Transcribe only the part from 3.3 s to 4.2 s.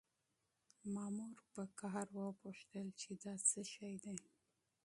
څه شی دی؟